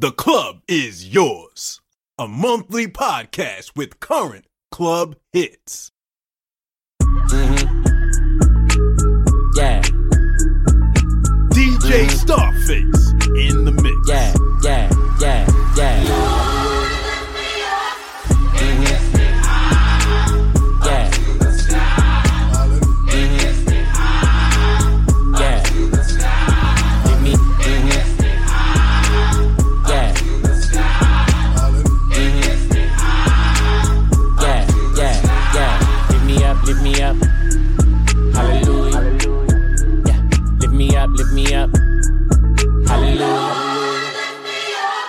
The 0.00 0.12
club 0.12 0.62
is 0.68 1.08
yours. 1.12 1.80
A 2.18 2.28
monthly 2.28 2.86
podcast 2.86 3.72
with 3.74 3.98
current 3.98 4.44
club 4.70 5.16
hits. 5.32 5.90
Mm-hmm. 7.02 7.66
Yeah, 9.56 9.82
DJ 11.50 12.06
Starface 12.14 13.10
in 13.50 13.64
the 13.64 13.72
mix. 13.72 13.96
yeah, 14.06 14.32
yeah, 14.62 14.88
yeah, 15.20 15.47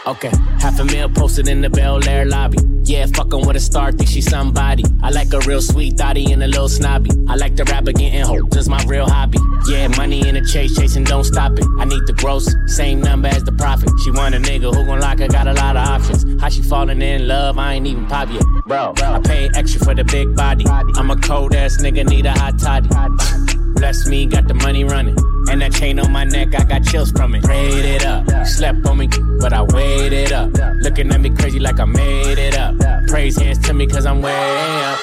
Okay, 0.08 0.32
half 0.60 0.80
a 0.80 0.86
meal 0.86 1.10
posted 1.10 1.48
in 1.48 1.62
the 1.62 1.70
Bel 1.70 2.08
Air 2.08 2.26
lobby. 2.26 2.58
Yeah, 2.84 3.06
fucking 3.06 3.46
with 3.46 3.58
a 3.58 3.60
star, 3.60 3.92
think 3.92 4.10
she's 4.10 4.30
somebody. 4.30 4.84
I 5.04 5.12
like 5.12 5.32
a 5.34 5.40
real 5.42 5.62
sweet 5.62 5.98
thotty 5.98 6.32
and 6.32 6.42
a 6.42 6.48
little 6.48 6.70
snobby. 6.70 7.12
I 7.28 7.36
like 7.36 7.56
the 7.56 7.66
rapper 7.66 7.92
getting 7.92 8.22
hope, 8.22 8.52
just 8.52 8.70
my 8.70 8.84
real 8.86 9.08
hobby. 9.08 9.38
Yeah, 9.68 9.88
money 9.90 10.28
in 10.28 10.36
the 10.36 10.42
chase, 10.42 10.76
chasing, 10.76 11.04
don't 11.04 11.26
stop 11.26 11.52
it. 11.60 11.66
I 11.78 11.86
need 11.86 12.08
the 12.08 12.14
gross, 12.14 12.52
same 12.66 13.02
number 13.02 13.28
as 13.28 13.44
the 13.44 13.52
profit. 13.52 13.92
She 14.04 14.10
want 14.10 14.34
a 14.34 14.40
nigga 14.40 14.74
who 14.74 14.86
gon' 14.86 15.02
lock 15.02 15.20
her, 15.20 15.28
got 15.28 15.48
a 15.48 15.54
lot 15.54 15.76
of 15.76 15.88
options. 15.88 16.42
How 16.42 16.50
she 16.50 16.62
falling 16.62 17.02
in 17.02 17.28
love, 17.28 17.60
I 17.60 17.74
ain't 17.74 17.86
even 17.86 18.08
pop 18.08 18.30
yet. 18.32 18.44
Bro, 18.66 18.96
I 18.98 19.20
pay 19.20 19.50
extra 19.54 19.84
for 19.84 19.94
the 19.94 20.06
big 20.06 20.36
body. 20.36 20.66
I'm 20.68 21.12
a 21.12 21.18
cold 21.18 21.54
ass 21.54 21.82
nigga, 21.82 22.08
need 22.08 22.26
a 22.26 22.32
hot 22.32 22.58
toddy. 22.58 22.90
Bless 23.76 24.08
me, 24.08 24.26
got 24.26 24.48
the 24.48 24.56
money 24.56 24.84
running. 24.84 25.18
And 25.50 25.62
that 25.62 25.74
chain 25.74 26.00
on 26.00 26.12
my 26.12 26.24
neck, 26.24 26.50
I 26.60 26.64
got 26.64 26.84
chills 26.84 27.12
from 27.12 27.36
it. 27.36 27.44
Prayed 27.44 27.86
it 27.86 28.06
up. 28.06 28.26
Slept 28.46 28.86
on 28.86 28.98
me, 29.00 29.08
but 29.40 29.52
I 29.54 29.64
waited 29.64 30.32
up. 30.32 30.52
Looking 30.82 31.12
at 31.12 31.22
me 31.22 31.30
crazy 31.32 31.60
like 31.60 31.80
I 31.80 31.86
made 31.86 32.38
it 32.38 32.58
up. 32.58 32.76
Praise 33.08 33.38
hands 33.38 33.58
to 33.68 33.74
me, 33.74 33.88
cause 33.88 34.06
I'm 34.06 34.22
way 34.22 34.32
up. 34.86 35.00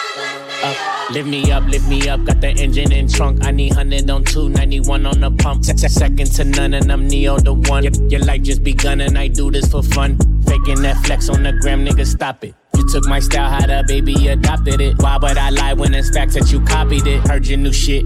Up. 0.65 1.11
Lift 1.11 1.29
me 1.29 1.51
up, 1.53 1.65
lift 1.67 1.89
me 1.89 2.09
up. 2.09 2.25
Got 2.25 2.41
the 2.41 2.49
engine 2.49 2.91
in 2.93 3.09
trunk. 3.09 3.45
I 3.45 3.51
need 3.51 3.75
100 3.77 4.11
on 4.11 4.25
291 4.25 5.07
on 5.07 5.21
the 5.21 5.31
pump. 5.31 5.65
Se- 5.65 5.77
se- 5.77 5.89
Second 5.89 6.27
to 6.35 6.45
none, 6.45 6.75
and 6.75 6.91
I'm 6.91 7.07
Neo 7.07 7.39
the 7.39 7.55
one. 7.55 7.85
Your, 7.85 7.93
your 8.09 8.21
life 8.21 8.43
just 8.43 8.65
begun, 8.65 9.01
and 9.01 9.17
I 9.19 9.29
do 9.29 9.51
this 9.51 9.71
for 9.71 9.83
fun. 9.83 10.19
Faking 10.47 10.83
that 10.83 10.97
flex 11.05 11.29
on 11.29 11.43
the 11.43 11.53
gram, 11.53 11.85
nigga, 11.85 12.07
stop 12.07 12.43
it. 12.45 12.55
You 12.77 12.87
took 12.87 13.07
my 13.07 13.21
style, 13.21 13.51
how 13.51 13.67
the 13.67 13.85
baby 13.89 14.29
adopted 14.29 14.81
it. 14.81 14.99
Why 14.99 15.17
would 15.17 15.39
I 15.39 15.51
lie 15.51 15.73
when 15.73 15.95
it's 15.95 16.11
facts 16.11 16.35
that 16.35 16.53
you 16.53 16.61
copied 16.61 17.07
it? 17.07 17.27
Heard 17.27 17.47
your 17.47 17.59
new 17.59 17.73
shit. 17.73 18.05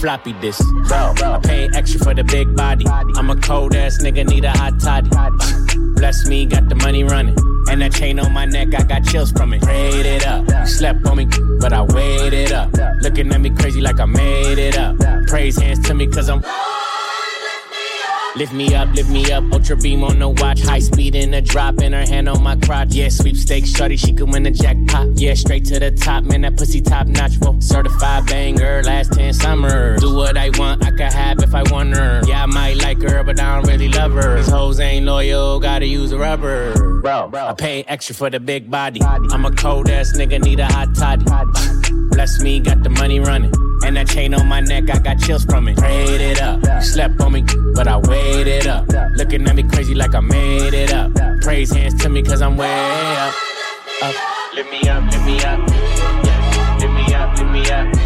Floppy 0.00 0.32
disk. 0.34 0.64
Bro, 0.88 1.14
I 1.22 1.40
pay 1.42 1.68
extra 1.74 2.00
for 2.00 2.14
the 2.14 2.24
big 2.24 2.56
body. 2.56 2.86
I'm 2.88 3.30
a 3.30 3.36
cold 3.36 3.74
ass 3.74 3.98
nigga, 4.02 4.26
need 4.26 4.44
a 4.44 4.50
hot 4.50 4.80
toddy. 4.80 5.10
Bless 5.96 6.26
me, 6.26 6.46
got 6.46 6.68
the 6.68 6.74
money 6.76 7.04
running. 7.04 7.36
And 7.70 7.80
that 7.80 7.92
chain 7.94 8.18
on 8.18 8.32
my 8.32 8.44
neck, 8.44 8.68
I 8.74 8.84
got 8.84 9.04
chills 9.04 9.32
from 9.32 9.52
it. 9.54 9.62
Prayed 9.62 10.06
it 10.06 10.26
up. 10.26 10.46
You 10.48 10.66
slept 10.66 11.06
on 11.06 11.16
me, 11.16 11.26
but 11.60 11.72
I 11.72 11.82
waited 11.82 12.52
up. 12.52 12.70
Looking 13.02 13.32
at 13.32 13.40
me 13.40 13.50
crazy 13.50 13.80
like 13.80 14.00
I 14.00 14.06
made 14.06 14.58
it 14.58 14.76
up. 14.76 14.96
Praise 15.26 15.60
hands 15.60 15.86
to 15.86 15.94
me, 15.94 16.06
cause 16.06 16.28
I'm. 16.28 16.42
Lift 18.36 18.52
me 18.52 18.74
up, 18.74 18.92
lift 18.94 19.08
me 19.10 19.30
up, 19.30 19.44
ultra 19.52 19.76
beam 19.76 20.02
on 20.02 20.18
the 20.18 20.28
watch, 20.28 20.60
high 20.60 20.80
speed 20.80 21.14
in 21.14 21.32
a 21.34 21.40
drop, 21.40 21.80
in 21.80 21.92
her 21.92 22.04
hand 22.04 22.28
on 22.28 22.42
my 22.42 22.56
crotch. 22.56 22.92
Yeah, 22.92 23.08
sweepstakes, 23.08 23.70
shorty, 23.70 23.96
she 23.96 24.12
could 24.12 24.28
win 24.32 24.42
the 24.42 24.50
jackpot. 24.50 25.16
Yeah, 25.16 25.34
straight 25.34 25.64
to 25.66 25.78
the 25.78 25.92
top, 25.92 26.24
man, 26.24 26.40
that 26.40 26.56
pussy 26.56 26.80
top 26.80 27.06
notch. 27.06 27.36
Whoa, 27.36 27.60
certified 27.60 28.26
banger, 28.26 28.82
last 28.82 29.12
10 29.12 29.34
summers. 29.34 30.00
Do 30.00 30.12
what 30.16 30.36
I 30.36 30.50
want, 30.58 30.84
I 30.84 30.90
could 30.90 31.12
have 31.12 31.38
if 31.44 31.54
I 31.54 31.62
want 31.70 31.94
her. 31.94 32.22
Yeah, 32.26 32.42
I 32.42 32.46
might 32.46 32.76
like 32.78 33.00
her, 33.02 33.22
but 33.22 33.38
I 33.38 33.54
don't 33.54 33.70
really 33.70 33.88
love 33.88 34.10
her. 34.14 34.38
These 34.38 34.48
hoes 34.48 34.80
ain't 34.80 35.06
loyal, 35.06 35.60
gotta 35.60 35.86
use 35.86 36.10
a 36.10 36.18
rubber. 36.18 37.00
Bro, 37.02 37.30
I 37.34 37.54
pay 37.54 37.84
extra 37.84 38.16
for 38.16 38.30
the 38.30 38.40
big 38.40 38.68
body. 38.68 39.00
I'm 39.00 39.44
a 39.44 39.52
cold 39.52 39.88
ass 39.88 40.12
nigga, 40.16 40.42
need 40.42 40.58
a 40.58 40.66
hot 40.66 40.88
toddy. 40.96 41.24
Bless 42.10 42.42
me, 42.42 42.58
got 42.58 42.82
the 42.82 42.90
money 42.90 43.20
running. 43.20 43.52
And 43.82 43.96
that 43.96 44.08
chain 44.08 44.34
on 44.34 44.46
my 44.46 44.60
neck, 44.60 44.90
I 44.90 44.98
got 44.98 45.18
chills 45.18 45.44
from 45.44 45.68
it. 45.68 45.76
Prayed 45.76 46.20
it 46.20 46.40
up. 46.40 46.82
Slept 46.82 47.20
on 47.20 47.32
me, 47.32 47.44
but 47.74 47.88
I 47.88 47.96
waited 47.96 48.66
up. 48.66 48.86
Looking 49.16 49.46
at 49.46 49.56
me 49.56 49.62
crazy 49.64 49.94
like 49.94 50.14
I 50.14 50.20
made 50.20 50.74
it 50.74 50.92
up. 50.92 51.12
Praise 51.42 51.72
hands 51.72 51.94
to 52.02 52.08
me, 52.08 52.22
cause 52.22 52.42
I'm 52.42 52.56
way 52.56 52.68
up. 52.68 53.34
Up. 54.02 54.14
Lift 54.54 54.70
me 54.70 54.88
up, 54.88 55.04
lift 55.04 55.24
me 55.24 55.36
up. 55.38 55.68
Yeah. 55.68 56.78
Lift 56.80 56.92
me 56.92 57.14
up, 57.14 57.38
lift 57.38 57.50
me 57.50 57.70
up. 57.70 58.03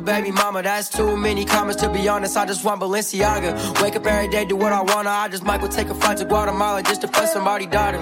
Baby 0.00 0.30
mama. 0.30 0.62
That's 0.62 0.88
too 0.88 1.16
many 1.16 1.44
comments 1.44 1.82
to 1.82 1.88
be 1.90 2.08
honest. 2.08 2.36
I 2.36 2.46
just 2.46 2.64
want 2.64 2.80
Balenciaga. 2.80 3.82
Wake 3.82 3.96
up 3.96 4.06
every 4.06 4.28
day, 4.28 4.44
do 4.44 4.56
what 4.56 4.72
I 4.72 4.82
wanna. 4.82 5.10
I 5.10 5.28
just 5.28 5.44
might 5.44 5.60
go 5.60 5.68
take 5.68 5.88
a 5.88 5.94
flight 5.94 6.18
to 6.18 6.24
Guatemala 6.24 6.82
just 6.82 7.00
to 7.02 7.08
fuck 7.08 7.28
somebody 7.28 7.66
daughter. 7.66 7.98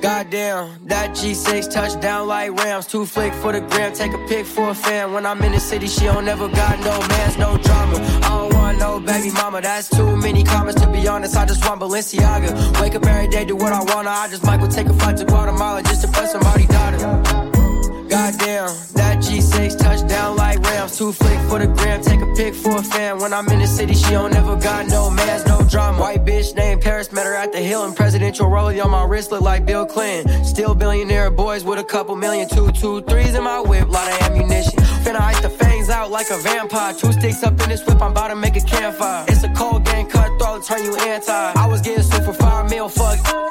Goddamn, 0.00 0.86
that 0.86 1.10
G6 1.10 1.70
touchdown 1.70 2.26
like 2.26 2.58
Rams. 2.58 2.86
Too 2.86 3.04
flick 3.04 3.34
for 3.34 3.52
the 3.52 3.60
gram, 3.60 3.92
take 3.92 4.12
a 4.14 4.18
pic 4.28 4.46
for 4.46 4.70
a 4.70 4.74
fan. 4.74 5.12
When 5.12 5.26
I'm 5.26 5.42
in 5.42 5.52
the 5.52 5.60
city, 5.60 5.88
she 5.88 6.04
don't 6.04 6.24
never 6.24 6.48
got 6.48 6.78
no 6.80 6.98
mans, 7.08 7.36
no 7.36 7.58
drama. 7.58 7.98
I 8.24 8.28
don't 8.28 8.54
want 8.54 8.78
no 8.78 8.98
baby 9.00 9.30
mama, 9.30 9.60
that's 9.60 9.90
too 9.90 10.16
many 10.16 10.42
comments 10.42 10.80
to 10.80 10.88
be 10.90 11.06
honest. 11.06 11.36
I 11.36 11.44
just 11.44 11.62
want 11.68 11.82
Balenciaga. 11.82 12.80
Wake 12.80 12.94
up 12.94 13.04
every 13.04 13.28
day, 13.28 13.44
do 13.44 13.56
what 13.56 13.72
I 13.74 13.82
wanna. 13.94 14.10
I 14.10 14.28
just 14.28 14.44
might 14.44 14.60
go 14.60 14.68
take 14.70 14.86
a 14.86 14.94
flight 14.94 15.18
to 15.18 15.26
Guatemala 15.26 15.82
just 15.82 16.00
to 16.02 16.08
fuck 16.08 16.28
somebody 16.28 16.66
daughter. 16.66 16.98
Goddamn, 18.08 18.70
that 18.94 19.09
G6 19.20 19.78
touchdown 19.78 20.36
like 20.36 20.58
Rams. 20.60 20.96
Too 20.96 21.12
flick 21.12 21.38
for 21.48 21.58
the 21.58 21.66
gram, 21.66 22.02
take 22.02 22.20
a 22.20 22.34
pic 22.34 22.54
for 22.54 22.76
a 22.76 22.82
fan. 22.82 23.18
When 23.18 23.32
I'm 23.32 23.48
in 23.48 23.58
the 23.60 23.66
city, 23.66 23.94
she 23.94 24.10
don't 24.10 24.32
never 24.32 24.56
got 24.56 24.86
no 24.86 25.10
mans, 25.10 25.46
no 25.46 25.62
drama. 25.68 26.00
White 26.00 26.24
bitch 26.24 26.54
named 26.54 26.80
Paris, 26.80 27.12
met 27.12 27.26
her 27.26 27.34
at 27.34 27.52
the 27.52 27.58
hill 27.58 27.84
and 27.84 27.94
presidential 27.94 28.46
rollie 28.46 28.82
on 28.82 28.90
my 28.90 29.04
wrist 29.04 29.30
look 29.30 29.42
like 29.42 29.66
Bill 29.66 29.86
Clinton. 29.86 30.44
Still 30.44 30.74
billionaire 30.74 31.30
boys 31.30 31.64
with 31.64 31.78
a 31.78 31.84
couple 31.84 32.16
million, 32.16 32.48
two, 32.48 32.72
two, 32.72 33.02
threes 33.02 33.34
in 33.34 33.44
my 33.44 33.60
whip, 33.60 33.88
lot 33.88 34.10
of 34.10 34.20
ammunition. 34.22 34.78
Finna 35.04 35.20
ice 35.20 35.40
the 35.40 35.50
fangs 35.50 35.90
out 35.90 36.10
like 36.10 36.30
a 36.30 36.38
vampire. 36.38 36.94
Two 36.94 37.12
sticks 37.12 37.42
up 37.42 37.60
in 37.60 37.68
this 37.68 37.84
whip, 37.86 38.00
I'm 38.00 38.12
about 38.12 38.28
to 38.28 38.36
make 38.36 38.56
a 38.56 38.60
campfire. 38.60 39.24
It's 39.28 39.42
a 39.44 39.50
cold 39.50 39.84
game, 39.84 40.06
cutthroat, 40.08 40.64
turn 40.64 40.82
you 40.82 40.96
anti. 40.96 41.52
I 41.52 41.66
was 41.66 41.80
getting 41.80 42.04
for 42.22 42.32
five 42.32 42.70
mil, 42.70 42.88
fuck. 42.88 43.49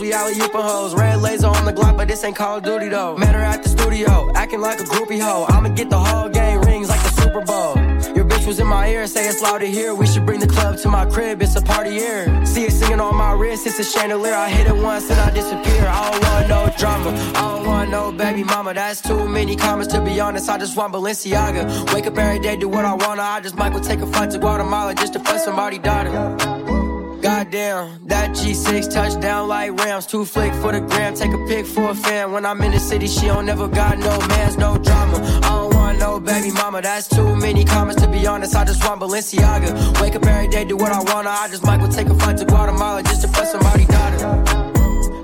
We 0.00 0.14
alley 0.14 0.32
oopin' 0.32 0.62
hoes. 0.62 0.94
Red 0.94 1.20
laser 1.20 1.48
on 1.48 1.66
the 1.66 1.74
Glock, 1.74 1.94
but 1.98 2.08
this 2.08 2.24
ain't 2.24 2.34
Call 2.34 2.56
of 2.56 2.64
Duty 2.64 2.88
though. 2.88 3.18
Met 3.18 3.34
her 3.34 3.42
at 3.42 3.62
the 3.62 3.68
studio, 3.68 4.32
acting 4.34 4.62
like 4.62 4.80
a 4.80 4.84
groupie 4.84 5.20
hoe. 5.20 5.44
I'ma 5.46 5.68
get 5.68 5.90
the 5.90 5.98
whole 5.98 6.30
game 6.30 6.62
rings 6.62 6.88
like 6.88 7.02
the 7.02 7.10
Super 7.20 7.42
Bowl. 7.42 7.76
Your 8.16 8.24
bitch 8.24 8.46
was 8.46 8.58
in 8.60 8.66
my 8.66 8.88
ear, 8.88 9.06
say 9.06 9.28
it's 9.28 9.42
loud 9.42 9.58
to 9.58 9.66
hear. 9.66 9.94
We 9.94 10.06
should 10.06 10.24
bring 10.24 10.40
the 10.40 10.46
club 10.46 10.78
to 10.78 10.88
my 10.88 11.04
crib, 11.04 11.42
it's 11.42 11.54
a 11.54 11.60
party 11.60 11.90
here. 11.90 12.24
See 12.46 12.64
it 12.64 12.72
singing 12.72 12.98
on 12.98 13.14
my 13.14 13.32
wrist, 13.32 13.66
it's 13.66 13.78
a 13.78 13.84
chandelier. 13.84 14.32
I 14.32 14.48
hit 14.48 14.68
it 14.68 14.76
once 14.76 15.10
and 15.10 15.20
I 15.20 15.30
disappear. 15.32 15.84
I 15.86 16.10
don't 16.10 16.22
want 16.24 16.48
no 16.48 16.74
drama, 16.78 17.10
I 17.34 17.56
don't 17.56 17.66
want 17.66 17.90
no 17.90 18.10
baby 18.10 18.42
mama. 18.42 18.72
That's 18.72 19.02
too 19.02 19.28
many 19.28 19.54
comments 19.54 19.92
to 19.92 20.00
be 20.00 20.18
honest. 20.18 20.48
I 20.48 20.56
just 20.56 20.78
want 20.78 20.94
Balenciaga. 20.94 21.92
Wake 21.92 22.06
up 22.06 22.16
every 22.16 22.40
day, 22.40 22.56
do 22.56 22.70
what 22.70 22.86
I 22.86 22.94
wanna. 22.94 23.20
I 23.20 23.40
just 23.40 23.54
might 23.54 23.74
go 23.74 23.78
take 23.78 24.00
a 24.00 24.06
flight 24.06 24.30
to 24.30 24.38
Guatemala 24.38 24.94
just 24.94 25.12
to 25.12 25.20
fuck 25.20 25.40
somebody 25.40 25.78
daughter. 25.78 26.79
Goddamn, 27.22 28.06
that 28.06 28.30
G6 28.30 28.92
touchdown 28.94 29.46
like 29.46 29.78
Rams. 29.78 30.06
Too 30.06 30.24
flick 30.24 30.54
for 30.54 30.72
the 30.72 30.80
gram, 30.80 31.14
take 31.14 31.32
a 31.32 31.46
pic 31.46 31.66
for 31.66 31.90
a 31.90 31.94
fan. 31.94 32.32
When 32.32 32.46
I'm 32.46 32.62
in 32.62 32.72
the 32.72 32.80
city, 32.80 33.08
she 33.08 33.26
don't 33.26 33.44
never 33.44 33.68
got 33.68 33.98
no 33.98 34.18
mans, 34.28 34.56
no 34.56 34.78
drama. 34.78 35.18
I 35.42 35.48
don't 35.48 35.74
want 35.74 35.98
no 35.98 36.18
baby 36.18 36.50
mama, 36.50 36.80
that's 36.80 37.08
too 37.08 37.36
many 37.36 37.64
comments 37.66 38.00
to 38.02 38.08
be 38.08 38.26
honest. 38.26 38.56
I 38.56 38.64
just 38.64 38.82
want 38.88 39.02
Balenciaga. 39.02 40.00
Wake 40.00 40.14
up 40.14 40.24
every 40.24 40.48
day, 40.48 40.64
do 40.64 40.78
what 40.78 40.92
I 40.92 41.02
wanna. 41.12 41.28
I 41.28 41.48
just 41.48 41.62
might 41.62 41.80
go 41.80 41.90
take 41.90 42.08
a 42.08 42.14
flight 42.14 42.38
to 42.38 42.46
Guatemala 42.46 43.02
just 43.02 43.20
to 43.22 43.28
fuck 43.28 43.46
somebody 43.46 43.84
daughter. 43.84 44.18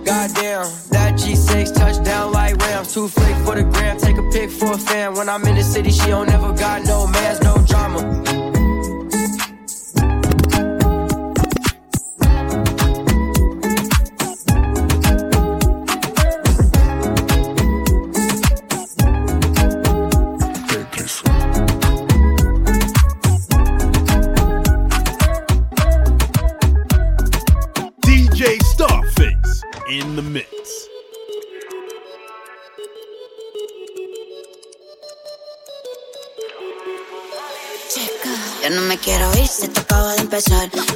Goddamn, 0.05 0.69
that 0.91 1.15
G6 1.15 1.75
touchdown 1.75 2.31
like 2.31 2.57
Rams. 2.59 2.93
Too 2.93 3.09
flick 3.09 3.37
for 3.47 3.55
the 3.55 3.65
gram, 3.65 3.97
take 3.99 4.19
a 4.19 4.31
pic 4.31 4.51
for 4.51 4.73
a 4.73 4.79
fan. 4.79 5.15
When 5.15 5.31
I'm 5.31 5.45
in 5.47 5.55
the 5.55 5.65
city, 5.65 5.91
she 5.91 6.09
don't 6.09 6.29
never 6.29 6.53
got 6.53 6.85
no 6.85 7.07
mans, 7.07 7.41
no 7.41 7.57
drama. 7.67 8.26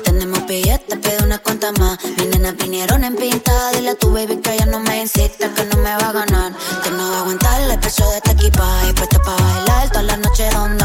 Tenemos 0.04 0.46
billetes, 0.46 0.98
pido 0.98 1.24
unas 1.24 1.40
cuantas 1.40 1.72
más. 1.78 1.98
Mis 2.18 2.26
nenas 2.26 2.54
vinieron 2.58 3.02
en 3.04 3.16
pinta. 3.16 3.70
Dile 3.72 3.90
a 3.90 3.94
tu 3.94 4.12
baby 4.12 4.36
que 4.36 4.52
ella 4.52 4.66
no 4.66 4.80
me 4.80 5.00
insista, 5.00 5.48
que 5.54 5.64
no 5.64 5.76
me 5.78 5.94
va 5.96 6.10
a 6.10 6.12
ganar. 6.12 6.52
Que 6.82 6.90
no 6.90 7.10
va 7.10 7.16
a 7.16 7.20
aguantar 7.20 7.58
el 7.62 7.78
peso 7.78 8.06
de 8.10 8.16
este 8.18 8.32
equipaje. 8.32 8.92
Puesta 8.92 9.18
pa' 9.22 9.36
bailar 9.36 9.88
toda 9.88 10.02
la 10.02 10.16
noche 10.18 10.46
donde 10.50 10.84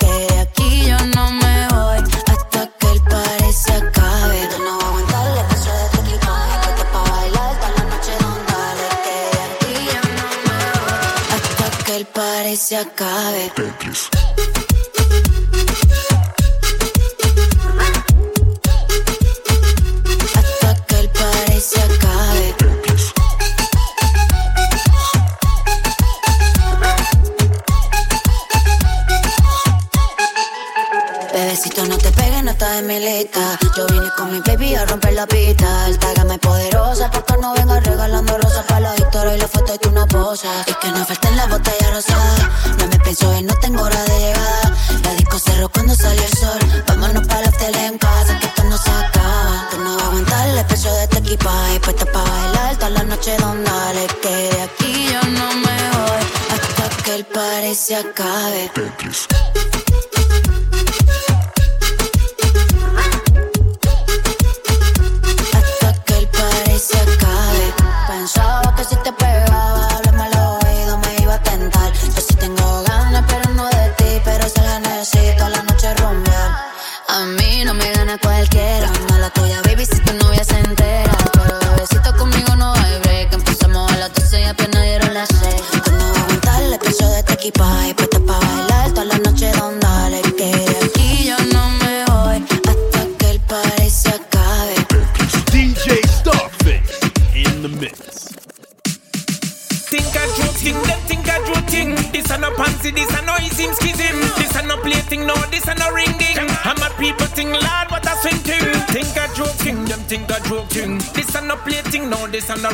Que 0.00 0.34
de 0.34 0.40
aquí 0.40 0.84
yo 0.86 0.98
no 1.14 1.30
me 1.30 1.68
voy 1.68 1.98
hasta 2.26 2.66
que 2.78 2.92
el 2.92 3.00
party 3.04 3.52
se 3.54 3.72
acabe. 3.72 4.48
Que 4.50 4.58
no 4.58 4.78
va 4.78 4.84
a 4.84 4.88
aguantar 4.88 5.38
el 5.38 5.46
peso 5.46 5.70
de 5.72 5.84
este 5.86 6.00
equipaje. 6.00 6.58
Puesta 6.62 6.92
pa' 6.92 7.10
bailar 7.10 7.56
toda 7.58 7.70
la 7.70 7.84
noche 7.84 8.12
donde 8.20 8.86
Que 9.04 9.16
de 9.32 9.42
aquí 9.48 9.72
yo 9.88 10.00
no 10.18 10.26
me 10.44 10.58
voy 10.84 11.36
hasta 11.36 11.84
que 11.84 11.96
el 11.96 12.06
party 12.06 12.56
se 12.56 12.76
acabe. 12.76 13.52
Yo 32.94 33.86
vine 33.88 34.08
con 34.16 34.30
mi 34.30 34.40
baby 34.40 34.76
a 34.76 34.86
romper 34.86 35.14
la 35.14 35.26
pista. 35.26 35.88
El 35.88 36.38
poderosa, 36.38 37.10
porque 37.10 37.36
no 37.38 37.52
venga 37.54 37.80
regalando 37.80 38.38
rosas 38.38 38.64
para 38.66 38.80
la 38.80 38.94
historia 38.94 39.34
y 39.34 39.38
la 39.40 39.48
foto 39.48 39.72
de 39.72 39.78
tú 39.78 39.90
no 39.90 40.06
posas. 40.06 40.64
Y 40.68 40.74
que 40.74 40.88
no 40.92 41.04
falten 41.04 41.36
las 41.36 41.48
botellas 41.48 41.92
rosadas. 41.92 42.48
No 42.78 42.86
me 42.86 42.96
pienso 43.00 43.34
y 43.34 43.42
no 43.42 43.52
tengo 43.58 43.82
hora 43.82 44.00
de 44.04 44.18
llegada. 44.20 44.72
La 45.02 45.14
disco 45.14 45.40
cerró 45.40 45.68
cuando 45.70 45.92
salió 45.96 46.22
el 46.22 46.38
sol. 46.38 46.58
Vámonos 46.86 47.26
para 47.26 47.40
la 47.40 47.50
tele 47.50 47.84
en 47.84 47.98
casa, 47.98 48.38
que 48.38 48.46
esto 48.46 48.62
no 48.62 48.78
se 48.78 48.90
acaba. 48.90 49.68
Tú 49.72 49.78
no 49.78 49.96
vas 49.96 50.02
a 50.04 50.06
aguantar 50.06 50.48
el 50.50 50.64
peso 50.66 50.94
de 50.94 51.02
este 51.02 51.18
equipaje. 51.18 51.80
Puesta 51.80 52.04
para 52.06 52.30
bailar 52.30 52.76
toda 52.76 52.90
la 52.90 53.02
noche 53.02 53.36
donde 53.40 53.70
dale. 53.70 54.06
Que 54.22 54.28
de 54.28 54.62
aquí 54.62 55.08
yo 55.12 55.30
no 55.30 55.46
me 55.52 55.76
voy 55.98 56.22
hasta 56.48 57.02
que 57.02 57.14
el 57.16 57.24
party 57.24 57.74
se 57.74 57.96
acabe. 57.96 58.70
and 59.56 59.63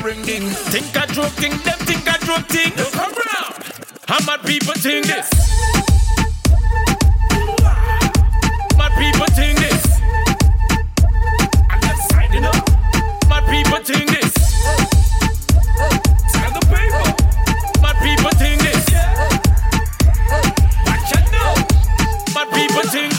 a 0.00 0.06
ring 0.06 0.23
ding. 0.23 0.43
Think 0.43 0.97
a 0.97 1.06
joke 1.12 1.32
thing, 1.41 1.52
them 1.64 1.79
think 1.81 2.06
a 2.06 2.19
joke 2.25 2.47
thing. 2.49 2.73
Come 2.93 3.12
round. 3.12 3.55
How 4.06 4.25
mad 4.26 4.41
people 4.44 4.75
think 4.75 5.06
this? 5.06 5.31
Mad 8.76 8.93
people 8.99 9.26
think 9.35 9.58
this. 9.58 10.00
That 11.81 11.99
side, 12.11 12.35
you 12.35 12.41
know. 12.41 12.52
Mad 13.29 13.44
people 13.49 13.81
think 13.85 14.11
this. 14.11 14.35
Tell 16.32 16.50
the 16.56 16.62
people. 16.75 17.11
Mad 17.82 17.97
people 18.05 18.32
think 18.38 18.61
this. 18.62 18.87
Watch 20.87 21.12
out 21.17 21.26
now. 21.32 21.55
Mad 22.35 22.49
people 22.55 22.91
think. 22.91 23.10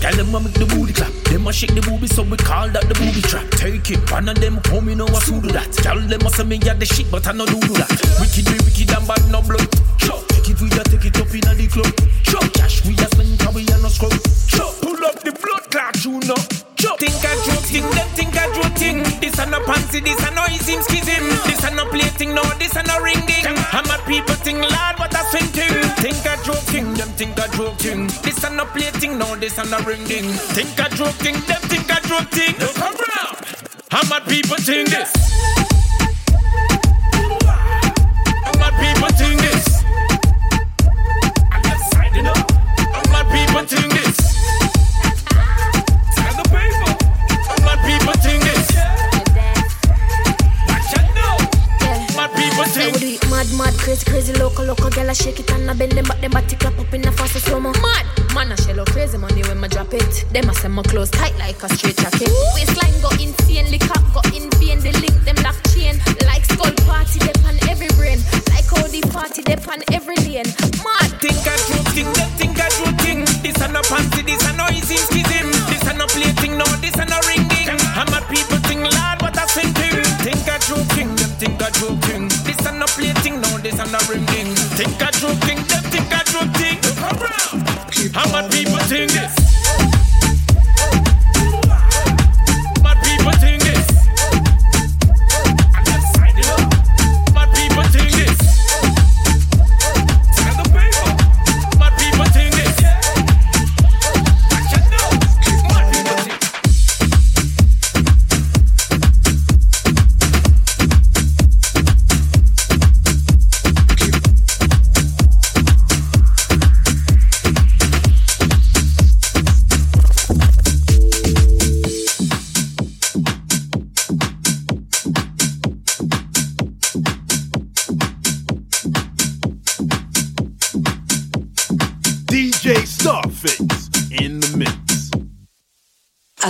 Girl, 0.00 0.16
them 0.16 0.34
a 0.34 0.40
make 0.40 0.56
the 0.56 0.64
booty 0.64 0.92
clap. 0.92 1.12
Them 1.28 1.46
a 1.46 1.52
shake 1.52 1.74
the 1.76 1.82
booty, 1.84 2.08
so 2.08 2.22
we 2.22 2.36
call 2.40 2.68
that 2.72 2.88
the 2.88 2.96
booty 2.96 3.20
trap. 3.20 3.44
Take 3.60 3.90
it, 3.92 4.00
one 4.10 4.28
of 4.28 4.40
them 4.40 4.56
come, 4.64 4.88
you 4.88 4.96
know 4.96 5.04
what 5.04 5.24
to 5.28 5.40
do 5.40 5.52
that. 5.52 5.68
Girl, 5.84 6.00
them 6.00 6.24
a 6.24 6.30
say 6.30 6.44
me 6.44 6.58
got 6.58 6.80
the 6.80 6.86
shit, 6.86 7.10
but 7.10 7.26
I 7.28 7.32
no 7.32 7.44
do 7.44 7.60
do 7.60 7.74
that. 7.76 7.92
Wicked, 8.16 8.48
we 8.48 8.56
wicked 8.64 8.90
and 8.96 9.04
bad, 9.04 9.20
no 9.28 9.44
blood. 9.44 9.68
Sure, 10.00 10.20
take 10.32 10.48
it, 10.48 10.60
we 10.60 10.68
a 10.72 10.82
take 10.88 11.04
it 11.04 11.16
up 11.20 11.32
in 11.32 11.44
the 11.44 11.66
club. 11.68 11.92
Sure, 12.24 12.44
cash 12.56 12.84
we 12.84 12.96
a 12.96 13.06
spend, 13.12 13.36
cause 13.40 13.54
we 13.54 13.62
a 13.68 13.76
no 13.80 13.88
scrub. 13.88 14.16
Sure, 14.48 14.72
pull 14.80 15.00
up 15.04 15.20
the 15.20 15.32
blood 15.36 15.64
clot, 15.68 15.96
you 16.04 16.16
know. 16.24 16.40
Sure, 16.80 16.96
think 16.96 17.20
a 17.20 17.32
joke 17.44 17.64
thing, 17.68 17.86
them 17.92 18.08
think 18.16 18.36
a 18.36 18.44
joke 18.56 18.76
thing. 18.80 18.98
This 19.20 19.36
a 19.36 19.44
no 19.48 19.60
pansy, 19.68 20.00
this 20.00 20.20
a 20.24 20.32
no 20.32 20.44
ism 20.48 20.80
schism. 20.80 21.24
This 21.44 21.62
a 21.64 21.70
no 21.76 21.84
plating, 21.92 22.32
no, 22.32 22.42
this 22.56 22.72
a 22.76 22.82
no 22.88 22.96
ringing. 23.04 23.46
I'm 23.72 23.84
a 23.88 23.96
people 24.08 24.36
thing, 24.40 24.60
lad, 24.60 24.98
what 24.98 25.12
a 25.12 25.22
swing 25.28 25.39
thing. 27.80 28.06
This 28.22 28.44
a 28.44 28.50
no 28.50 28.64
plating, 28.66 29.18
no, 29.18 29.36
this 29.36 29.58
a 29.58 29.64
no 29.64 29.78
ringing. 29.80 30.28
Think 30.54 30.78
a 30.78 30.88
joke 30.94 31.16
thing, 31.24 31.34
them 31.48 31.62
think 31.70 31.88
a 31.90 31.98
joke 32.06 32.28
thing. 32.30 32.54
Come 32.74 32.94
round. 32.94 33.36
How 33.90 34.08
mad 34.08 34.28
people 34.28 34.56
think 34.56 34.90
this? 34.90 35.19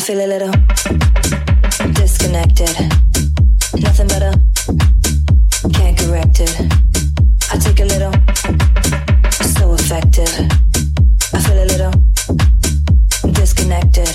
I 0.00 0.02
feel 0.02 0.24
a 0.24 0.26
little 0.26 0.50
disconnected. 1.92 2.74
Nothing 3.82 4.08
better. 4.08 4.32
Can't 5.74 5.98
correct 5.98 6.40
it. 6.40 6.56
I 7.52 7.58
take 7.58 7.80
a 7.80 7.84
little. 7.84 8.14
So 9.30 9.74
effective. 9.74 10.32
I 11.34 11.40
feel 11.42 11.62
a 11.62 11.68
little 11.68 11.92
disconnected. 13.32 14.08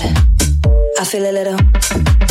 I 0.98 1.04
feel 1.04 1.22
a 1.22 1.30
little 1.30 2.25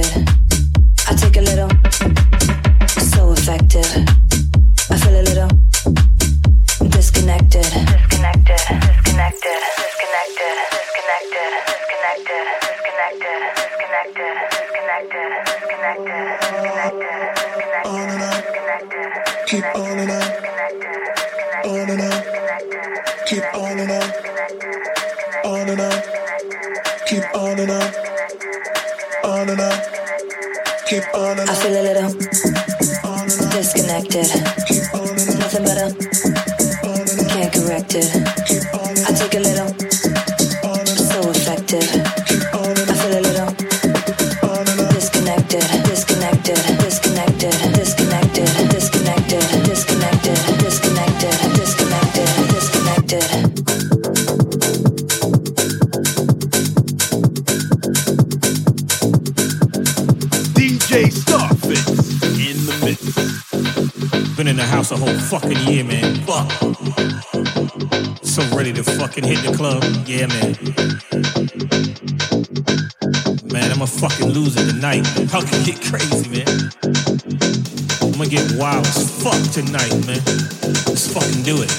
I 0.00 1.14
take 1.14 1.36
a 1.36 1.42
Been 64.40 64.48
in 64.48 64.56
the 64.56 64.64
house 64.64 64.90
a 64.90 64.96
whole 64.96 65.18
fucking 65.28 65.58
year, 65.68 65.84
man. 65.84 66.14
Fuck. 66.24 66.50
So 68.24 68.42
ready 68.56 68.72
to 68.72 68.82
fucking 68.82 69.22
hit 69.22 69.44
the 69.44 69.52
club. 69.54 69.84
Yeah, 70.08 70.28
man. 70.32 70.56
Man, 73.52 73.70
I'm 73.70 73.82
a 73.82 73.86
fucking 73.86 74.28
loser 74.28 74.64
tonight. 74.64 75.06
How 75.28 75.42
can 75.44 75.62
get 75.62 75.76
crazy, 75.84 76.30
man? 76.32 76.72
I'm 78.00 78.12
gonna 78.16 78.30
get 78.30 78.50
wild 78.56 78.86
as 78.86 79.12
fuck 79.22 79.36
tonight, 79.52 79.92
man. 80.08 80.24
Let's 80.88 81.12
fucking 81.12 81.42
do 81.44 81.60
it. 81.60 81.70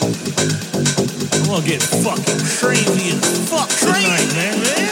I'm 1.33 1.49
gonna 1.49 1.65
get 1.65 1.81
fucking 1.81 2.45
crazy 2.61 3.17
as 3.17 3.49
fuck 3.49 3.69
tonight, 3.73 4.29
man, 4.37 4.61
man. 4.61 4.85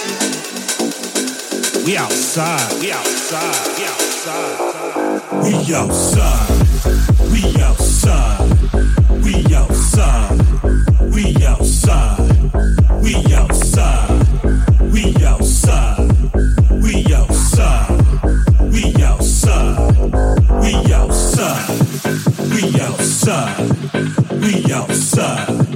We 1.85 1.97
outside. 1.97 2.81
We 2.81 2.91
outside. 2.91 3.77
We 3.77 3.85
outside. 3.85 4.57
We 5.43 5.75
outside. 5.75 6.68
outside. 24.89 25.68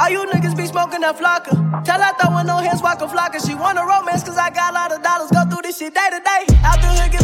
All 0.00 0.10
you 0.10 0.26
niggas 0.26 0.56
be 0.56 0.66
smoking 0.66 1.00
that 1.00 1.16
flocker. 1.16 1.54
Tell 1.84 2.00
her 2.00 2.12
throwing 2.20 2.46
no 2.46 2.58
hands, 2.58 2.82
walk 2.82 3.00
a. 3.00 3.46
She 3.46 3.54
want 3.54 3.78
a 3.78 3.82
romance, 3.82 4.24
cause 4.24 4.36
I 4.36 4.50
got 4.50 4.72
a 4.72 4.74
lot 4.74 4.92
of 4.92 5.02
dollars. 5.02 5.30
Go 5.30 5.44
through 5.48 5.62
this 5.62 5.78
shit 5.78 5.94
day 5.94 6.08
to 6.10 6.20
day. 6.20 6.42
Out 6.64 6.80
the 6.80 6.88
hood, 6.88 7.23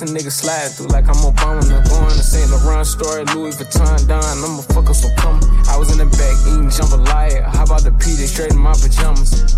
Cadillacs 0.00 0.02
and 0.02 0.10
niggas 0.10 0.32
slide 0.32 0.70
through 0.72 0.88
like 0.88 1.08
I'm 1.08 1.16
Obama. 1.16 1.68
Now 1.68 1.82
going 1.88 2.10
to 2.10 2.22
St. 2.22 2.50
Laurent 2.50 2.86
store, 2.86 3.24
Louis 3.34 3.56
Vuitton, 3.56 4.08
Don, 4.08 4.22
I'ma 4.22 4.62
fuck 4.62 4.88
up 4.88 4.96
some 4.96 5.14
coming. 5.16 5.44
I 5.68 5.76
was 5.76 5.90
in 5.92 5.98
the 5.98 6.06
back 6.16 6.36
eating 6.48 6.70
jambalaya. 6.70 7.44
How 7.44 7.64
about 7.64 7.82
the 7.82 7.92
P? 7.92 8.16
They 8.16 8.26
straight 8.26 8.52
in 8.52 8.58
my 8.58 8.72
pajamas. 8.72 9.56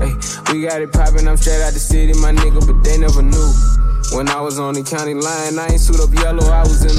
Hey, 0.00 0.12
we 0.52 0.62
got 0.62 0.80
it 0.80 0.92
poppin', 0.92 1.28
I'm 1.28 1.36
straight 1.36 1.62
out 1.62 1.72
the 1.72 1.78
city, 1.80 2.12
my 2.20 2.32
nigga, 2.32 2.64
but 2.66 2.82
they 2.84 2.96
never 2.98 3.22
knew. 3.22 3.50
When 4.16 4.28
I 4.28 4.40
was 4.40 4.58
on 4.58 4.74
the 4.74 4.82
county 4.82 5.14
line, 5.14 5.58
I 5.58 5.68
ain't 5.70 5.80
suit 5.80 6.00
up 6.00 6.12
yellow, 6.14 6.46
I 6.48 6.62
was 6.62 6.82
in. 6.82 6.89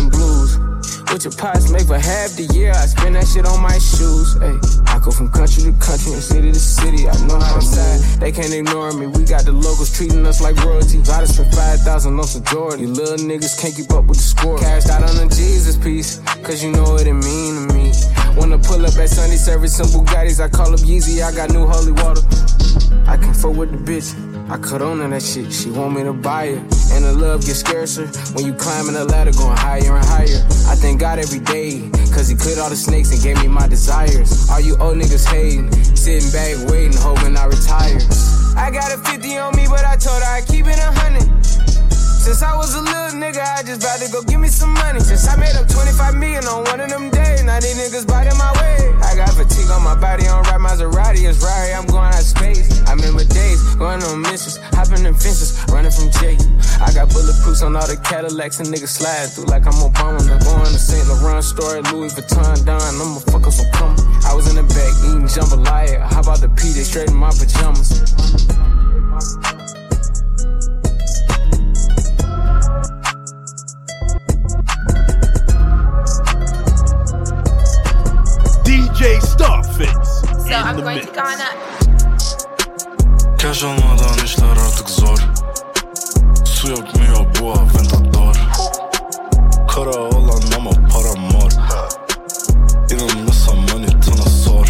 Your 1.23 1.31
pots 1.33 1.69
make 1.69 1.85
for 1.85 1.99
half 1.99 2.33
the 2.33 2.49
year, 2.49 2.71
I 2.71 2.89
spend 2.89 3.13
that 3.13 3.27
shit 3.27 3.45
on 3.45 3.61
my 3.61 3.77
shoes. 3.77 4.41
I 4.89 4.97
go 5.05 5.11
from 5.11 5.29
country 5.29 5.69
to 5.69 5.73
country 5.77 6.13
and 6.13 6.23
city 6.23 6.49
to 6.49 6.57
city, 6.57 7.05
I 7.07 7.13
know 7.27 7.37
how 7.37 7.55
to 7.55 7.61
side. 7.61 8.01
They 8.19 8.31
can't 8.31 8.51
ignore 8.51 8.91
me, 8.93 9.05
we 9.05 9.23
got 9.25 9.45
the 9.45 9.51
locals 9.51 9.93
treating 9.95 10.25
us 10.25 10.41
like 10.41 10.57
royalty. 10.65 10.97
I 10.97 11.21
just 11.21 11.35
spent 11.37 11.53
5,000 11.53 12.17
on 12.17 12.25
some 12.25 12.43
Jordan. 12.45 12.79
You 12.79 12.87
little 12.87 13.21
niggas 13.21 13.53
can't 13.61 13.75
keep 13.75 13.91
up 13.91 14.05
with 14.05 14.17
the 14.17 14.23
score. 14.23 14.57
Cashed 14.57 14.89
out 14.89 15.03
on 15.03 15.13
the 15.13 15.29
Jesus 15.29 15.77
piece, 15.77 16.17
cause 16.41 16.63
you 16.63 16.71
know 16.71 16.89
what 16.89 17.05
it 17.05 17.13
mean 17.13 17.69
to 17.69 17.73
me. 17.75 17.93
Wanna 18.37 18.57
pull 18.57 18.85
up 18.85 18.95
at 18.97 19.09
Sunday 19.09 19.35
service 19.35 19.75
some 19.75 19.87
Bugattis, 19.87 20.39
I 20.39 20.49
call 20.49 20.73
up 20.73 20.79
Yeezy, 20.79 21.23
I 21.23 21.35
got 21.35 21.51
new 21.51 21.65
holy 21.67 21.91
water. 21.91 22.21
I 23.07 23.17
can 23.17 23.33
fuck 23.33 23.55
with 23.55 23.71
the 23.71 23.77
bitch. 23.77 24.15
I 24.49 24.57
cut 24.57 24.81
on 24.81 24.97
to 24.97 25.07
that 25.07 25.21
shit. 25.21 25.51
She 25.53 25.69
want 25.69 25.95
me 25.95 26.03
to 26.03 26.13
buy 26.13 26.45
it. 26.45 26.59
And 26.91 27.05
the 27.05 27.13
love 27.13 27.45
gets 27.45 27.59
scarcer 27.59 28.07
when 28.33 28.45
you 28.45 28.53
climbing 28.53 28.93
the 28.93 29.05
ladder, 29.05 29.31
going 29.31 29.55
higher 29.55 29.95
and 29.95 30.05
higher. 30.05 30.43
I 30.67 30.75
thank 30.75 30.99
God 30.99 31.19
every 31.19 31.39
day, 31.39 31.89
cause 32.11 32.27
he 32.27 32.35
cleared 32.35 32.59
all 32.59 32.69
the 32.69 32.75
snakes 32.75 33.11
and 33.13 33.21
gave 33.23 33.37
me 33.41 33.47
my 33.47 33.67
desires. 33.67 34.49
All 34.49 34.59
you 34.59 34.75
old 34.77 34.97
niggas 34.97 35.25
hating, 35.25 35.71
sitting 35.95 36.31
back 36.31 36.69
waiting, 36.69 36.97
hoping 36.97 37.37
I 37.37 37.45
retire. 37.45 37.99
I 38.57 38.71
got 38.71 38.91
a 38.91 38.97
50 38.97 39.37
on 39.37 39.55
me, 39.55 39.67
but 39.69 39.85
I 39.85 39.95
told 39.95 40.21
her 40.21 40.29
I 40.29 40.41
keep 40.41 40.67
it 40.67 40.77
a 40.77 40.91
hundred. 40.91 41.40
Since 42.21 42.43
I 42.43 42.55
was 42.55 42.75
a 42.75 42.81
little 42.85 43.17
nigga, 43.17 43.41
I 43.41 43.63
just 43.65 43.81
about 43.81 43.97
to 43.97 44.05
go 44.13 44.21
give 44.21 44.39
me 44.39 44.47
some 44.47 44.77
money. 44.77 44.99
Since 44.99 45.27
I 45.27 45.35
made 45.41 45.57
up 45.57 45.67
25 45.67 46.13
million 46.13 46.45
on 46.45 46.63
one 46.69 46.79
of 46.79 46.87
them 46.87 47.09
days, 47.09 47.41
now 47.41 47.59
these 47.59 47.73
niggas 47.73 48.05
biting 48.05 48.37
my 48.37 48.53
way. 48.61 48.93
I 49.01 49.17
got 49.17 49.33
fatigue 49.33 49.73
on 49.73 49.81
my 49.81 49.97
body, 49.97 50.27
on 50.29 50.45
rap 50.45 50.61
Maserati, 50.61 51.25
it's 51.25 51.41
right, 51.41 51.73
I'm 51.73 51.89
going 51.89 52.13
out 52.13 52.21
space. 52.21 52.69
I 52.85 52.93
remember 52.93 53.25
days, 53.25 53.57
going 53.73 54.03
on 54.05 54.21
missions, 54.21 54.61
hopping 54.77 55.01
in 55.03 55.17
fences, 55.17 55.57
running 55.73 55.89
from 55.89 56.13
Jake. 56.21 56.37
I 56.77 56.93
got 56.93 57.09
bulletproofs 57.09 57.65
on 57.65 57.75
all 57.75 57.89
the 57.89 57.97
Cadillacs 57.97 58.61
and 58.61 58.69
niggas 58.69 59.01
slide 59.01 59.33
through 59.33 59.49
like 59.49 59.65
I'm 59.65 59.81
Obama. 59.81 60.21
Now 60.21 60.37
going 60.45 60.69
to 60.69 60.77
St. 60.77 61.01
Laurent 61.09 61.43
store, 61.43 61.81
Louis 61.89 62.13
Vuitton, 62.13 62.53
Don, 62.69 62.77
I'ma 63.01 63.17
fuck 63.33 63.49
up 63.49 63.53
some 63.53 63.65
cum. 63.73 63.97
I 64.29 64.37
was 64.37 64.45
in 64.45 64.61
the 64.61 64.65
back 64.69 64.93
eating 65.09 65.25
jambalaya. 65.25 66.05
How 66.05 66.21
about 66.21 66.37
the 66.37 66.49
P? 66.53 66.69
Straight 66.85 67.09
in 67.09 67.17
my 67.17 67.33
pajamas. 67.33 67.97
DJ 79.41 79.47
Starface 79.47 80.05
So 80.05 80.47
in 80.47 80.53
I'm 80.53 80.75
the 80.75 80.81
going 80.83 80.95
mix. 80.97 81.07
to 81.07 81.13
Ghana. 81.13 81.49
Cash 83.37 83.63
olmadan 83.63 84.25
işler 84.25 84.57
artık 84.67 84.89
zor. 84.89 85.17
Su 86.45 86.69
yakmıyor 86.69 87.25
bu 87.39 87.51
aventador 87.51 88.35
Kara 89.69 89.89
olan 89.99 90.41
ama 90.57 90.69
para 90.71 91.13
mor. 91.19 91.51
İnanmıyorsan 92.91 93.57
manitana 93.57 94.29
sor. 94.45 94.67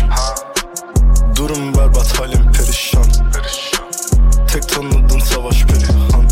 Durum 1.35 1.73
berbat 1.77 2.19
halim 2.19 2.51
perişan. 2.51 3.05
Tek 4.53 4.69
tanıdığın 4.69 5.19
savaş 5.19 5.63
perihan. 5.65 6.27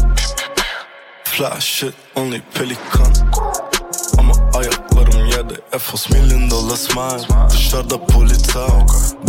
Flash 1.23 1.63
shit 1.65 1.93
only 2.15 2.41
pelikan 2.53 3.28
Efos 5.79 6.09
million 6.09 6.51
dollar 6.51 6.75
smile. 6.75 7.49
Dışarıda 7.49 8.05
polita 8.05 8.67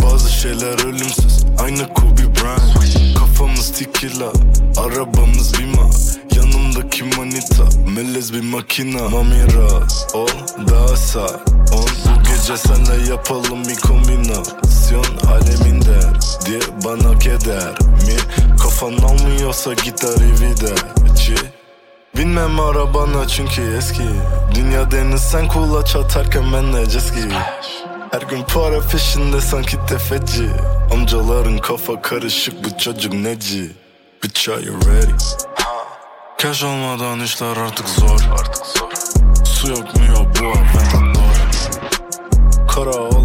Bazı 0.03 0.31
şeyler 0.31 0.85
ölümsüz. 0.87 1.45
Aynı 1.63 1.93
Kobe 1.93 2.35
Bryant. 2.35 3.17
Kafamız 3.17 3.71
tequila 3.71 4.31
Arabamız 4.77 5.59
bima. 5.59 5.89
Yanımdaki 6.35 7.03
manita. 7.03 7.63
Melez 7.95 8.33
bir 8.33 8.43
makina. 8.43 9.09
Mamira 9.09 9.87
Ol 10.13 10.27
daha 10.67 10.95
sağ. 10.95 11.27
On 11.73 11.87
Bu 12.05 12.23
gece 12.23 12.57
senle 12.57 13.09
yapalım 13.09 13.65
bir 13.65 13.75
kombinasyon 13.75 15.05
Alemin 15.27 15.81
der 15.81 16.13
Diye 16.45 16.59
bana 16.85 17.19
keder 17.19 17.71
mi? 17.81 18.17
Kafan 18.63 18.93
almıyorsa 18.93 19.73
git 19.73 20.03
arrivederci 20.03 21.35
Binmem 22.21 22.59
arabana 22.59 23.27
çünkü 23.27 23.77
eski. 23.77 24.03
Dünya 24.55 24.91
deniz 24.91 25.21
sen 25.21 25.47
kulaç 25.47 25.95
atarken 25.95 26.53
ben 26.53 26.73
de 26.73 26.89
jet 26.89 27.01
ski. 27.01 27.29
Her 28.11 28.21
gün 28.21 28.43
para 28.43 28.79
peşinde 28.79 29.41
sanki 29.41 29.77
tefeci. 29.85 30.49
Amcaların 30.93 31.57
kafa 31.57 32.01
karışık 32.01 32.63
bu 32.63 32.77
çocuk 32.77 33.13
neci? 33.13 33.71
Bitch 34.23 34.49
are 34.49 34.61
you 34.61 34.75
ready? 34.81 35.11
Cash 36.37 36.63
olmadan 36.63 37.19
işler 37.19 37.57
artık 37.57 37.89
zor. 37.89 38.19
Su 39.45 39.69
yakmıyor 39.69 40.17
bu 40.17 40.47
aventador 40.47 41.31
Kara 42.67 42.91
olan 42.91 43.20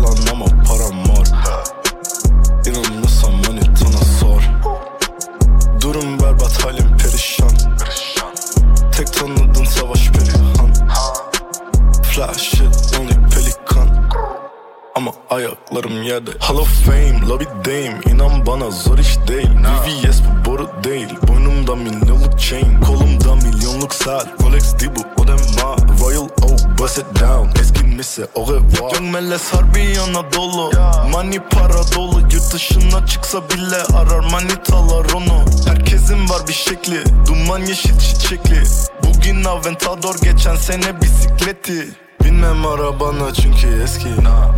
Ama 15.06 15.14
ayaklarım 15.30 16.02
yerde. 16.02 16.30
Hall 16.40 16.56
of 16.56 16.68
Fame, 16.86 17.20
lobby 17.28 17.44
dame. 17.44 18.00
İnan 18.06 18.46
bana 18.46 18.70
zor 18.70 18.98
iş 18.98 19.16
değil. 19.28 19.48
VVS 19.86 20.20
bu 20.20 20.50
boru 20.50 20.70
değil. 20.84 21.08
Boynumda 21.28 21.76
milyonluk 21.76 22.40
chain 22.40 22.80
Kolumda 22.80 23.34
milyonluk 23.34 23.94
saat 23.94 24.26
Rolex 24.42 24.80
değil 24.80 24.92
bu 24.96 25.22
o 25.22 25.26
da 25.26 25.32
ma 25.32 25.76
Royal 26.00 26.22
Oak 26.22 26.78
bust 26.78 26.98
it 26.98 27.06
down. 27.20 27.60
Eskimisi 27.60 28.26
au 28.34 28.46
revoir. 28.46 28.94
Young 28.94 29.12
Meles 29.12 29.54
harbi 29.54 30.00
Anadolu. 30.00 30.70
Money 31.10 31.38
para 31.50 31.94
dolu. 31.94 32.20
Yurt 32.20 32.54
dışına 32.54 33.06
çıksa 33.06 33.50
bile 33.50 33.82
arar 33.96 34.30
manitalar 34.30 35.06
onu. 35.14 35.44
Herkesin 35.66 36.28
var 36.28 36.48
bir 36.48 36.52
şekli. 36.52 37.04
Duman 37.26 37.60
yeşil 37.60 37.98
çiçekli. 37.98 38.62
Bugün 39.02 39.44
Aventador 39.44 40.14
geçen 40.22 40.56
sene 40.56 41.00
bisikleti 41.00 42.05
Binmem 42.26 42.66
arabana 42.66 43.34
çünkü 43.34 43.82
eski. 43.82 44.08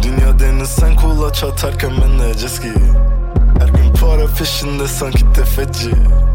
Dünya 0.03 0.39
deniz 0.39 0.69
sen 0.69 0.97
kulaç 0.97 1.45
atarken 1.45 1.93
ben 2.03 2.19
de 2.19 2.39
jet 2.39 2.51
ski 2.51 2.73
Her 3.59 3.69
gün 3.69 3.95
para 3.95 4.27
peşinde 4.27 4.89
sanki 4.89 5.33
tefeci. 5.33 5.91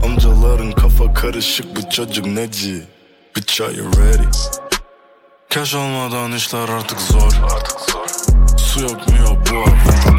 Amcaların 0.05 0.71
kafa 0.71 1.13
karışık 1.13 1.75
bu 1.75 1.89
çocuk 1.89 2.25
neci? 2.25 2.83
Bitch 3.35 3.61
are 3.61 3.73
you 3.73 3.87
ready? 3.87 4.27
Cash 5.49 5.75
olmadan 5.75 6.31
işler 6.31 6.69
artık 6.69 7.01
zor. 7.01 7.31
Su 8.57 8.81
yakmıyor 8.81 9.29
bu 9.29 9.57
aventador 9.57 10.12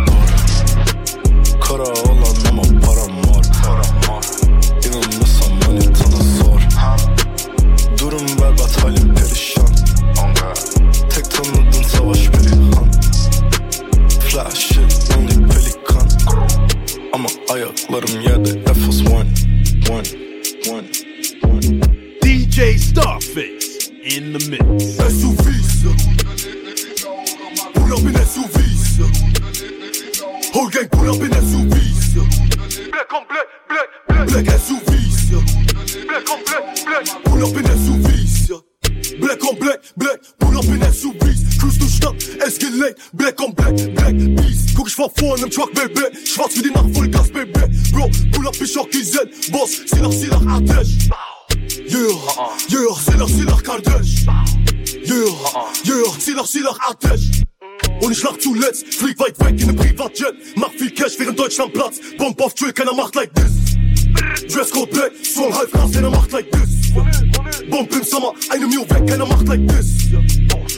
this 66.95 67.71
Bomb 67.71 67.93
im 67.93 68.03
Sommer, 68.03 68.33
eine 68.51 68.67
Mio 68.67 68.83
weg, 68.83 69.07
keiner 69.07 69.27
macht 69.27 69.49
like 69.49 69.67
this. 69.69 70.13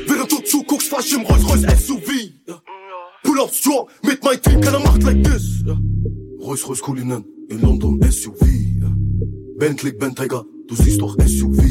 Während 0.07 0.31
du 0.31 0.39
zuguckst, 0.41 0.89
fahr 0.89 1.01
ich 1.01 1.13
im 1.15 1.23
Rolls 1.23 1.49
Royce 1.49 1.87
SUV 1.87 2.11
Pull 3.23 3.41
up 3.41 3.53
strong, 3.53 3.89
mit 4.03 4.23
mein 4.23 4.41
Team, 4.41 4.61
keiner 4.61 4.81
macht 4.81 5.03
like 5.03 5.23
this. 5.25 5.65
Rolls 6.41 6.67
Royce 6.69 6.81
Kulinen, 6.81 7.25
in 7.49 7.61
London 7.61 8.01
SUV 8.11 8.47
Bentley, 9.59 9.93
Bentayga, 9.93 10.45
du 10.69 10.75
siehst 10.75 11.01
doch 11.01 11.17
SUV 11.19 11.63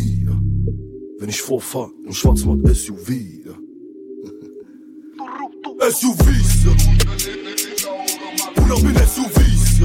Wenn 1.20 1.30
ich 1.30 1.42
vorfahr, 1.42 1.90
im 2.06 2.14
Schwarzmarkt 2.14 2.68
SUV 2.76 3.12
SUVs 5.92 6.66
Pull 8.56 8.72
up 8.72 8.80
in 8.80 8.96
SUVs 8.96 9.82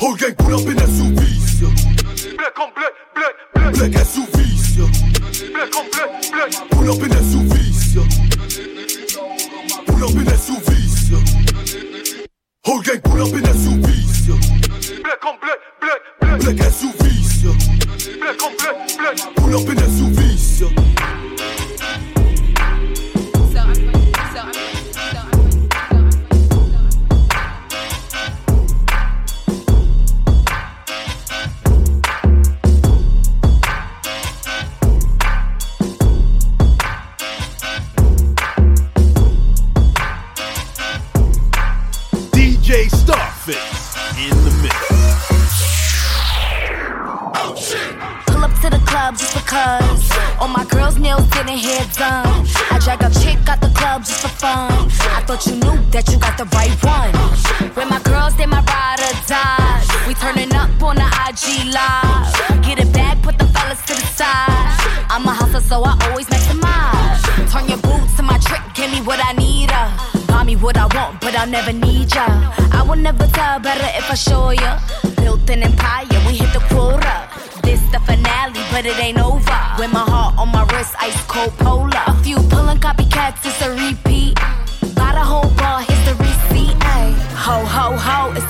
Whole 0.00 0.16
gang 0.16 0.34
pull 0.36 0.54
up 0.54 0.66
in 0.66 0.78
SUVs 0.78 1.49
Black 2.40 2.58
on 2.58 2.72
black, 2.72 2.92
black, 3.14 3.34
black 3.52 3.74
Black 3.74 3.90
SUVs 4.00 4.78
Black 5.52 5.76
on 5.76 5.90
black, 5.90 6.08
black 6.32 6.70
Pull 6.70 6.90
up 6.90 7.02
in 7.02 7.10
SUVs 7.10 7.94
Pull 9.86 10.04
up 10.04 10.16
in 10.16 10.24
SUVs 10.24 11.10
Whole 12.64 12.80
gang 12.80 13.00
pull 13.02 13.20
up 13.20 13.34
in 13.34 13.44
SUVs 13.44 15.02
Black 15.02 15.26
on 15.26 15.38
black, 15.38 15.58
black, 15.82 16.00
black 16.20 16.40
Black 16.40 16.56
SUVs 16.56 17.44
Black 18.18 18.42
on 18.42 18.56
black, 18.56 18.96
black 18.96 19.16
Pull 19.36 19.54
up 19.54 19.68
in 19.68 19.76
SUVs 19.76 20.20
DJ 20.70 20.99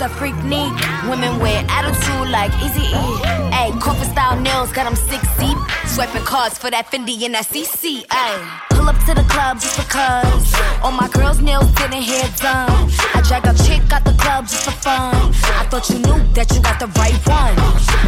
a 0.00 0.08
freak 0.08 0.36
neat. 0.44 0.72
Women 1.08 1.38
with 1.40 1.64
attitude 1.68 2.30
like 2.30 2.52
Easy 2.64 2.88
E. 2.88 3.04
Ay, 3.52 3.70
corporate 3.82 4.08
style 4.08 4.38
nails, 4.40 4.72
got 4.72 4.84
them 4.84 4.96
six 4.96 5.22
deep. 5.36 5.56
Swiping 5.86 6.24
cards 6.24 6.56
for 6.56 6.70
that 6.70 6.86
Fendi 6.86 7.20
and 7.24 7.34
that 7.34 7.46
CC. 7.46 8.04
Ay. 8.10 8.60
Pull 8.70 8.88
up 8.88 8.96
to 9.04 9.14
the 9.14 9.26
club 9.28 9.60
just 9.60 9.76
because. 9.76 10.54
All 10.82 10.92
my 10.92 11.08
girls' 11.08 11.40
nails 11.40 11.70
getting 11.72 12.00
hair 12.02 12.24
done. 12.40 12.88
I 13.12 13.20
drag 13.28 13.44
a 13.44 13.54
chick 13.64 13.82
out 13.92 14.04
the 14.04 14.14
club 14.16 14.48
just 14.48 14.64
for 14.64 14.72
fun. 14.72 15.14
I 15.60 15.66
thought 15.68 15.88
you 15.90 15.98
knew 15.98 16.18
that 16.32 16.48
you 16.54 16.62
got 16.62 16.80
the 16.80 16.88
right 16.96 17.18
one. 17.28 17.56